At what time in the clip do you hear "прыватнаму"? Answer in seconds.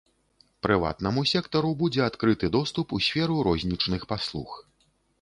0.65-1.25